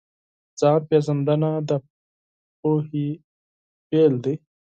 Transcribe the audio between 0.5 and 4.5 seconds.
ځان پېژندنه د پوهې پیل دی.